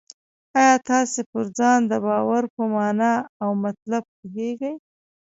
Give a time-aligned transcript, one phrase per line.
[0.61, 3.13] آیا تاسې پر ځان د باور په مانا
[3.43, 4.73] او مطلب پوهېږئ؟